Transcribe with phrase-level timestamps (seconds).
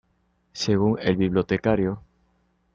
[0.53, 2.01] Según "El Bibliotecario.